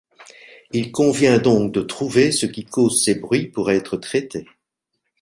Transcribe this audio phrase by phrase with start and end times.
[0.71, 4.47] Il convient donc de trouver ce qui cause ces bruits pour être traité.